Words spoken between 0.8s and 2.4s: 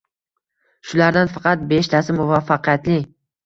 shulardan faqat beshtasi